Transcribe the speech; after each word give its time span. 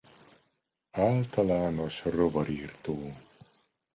Általános 0.97 2.01
rovarirtó. 2.03 3.13